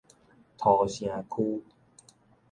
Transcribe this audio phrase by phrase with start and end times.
[0.57, 1.63] 土城區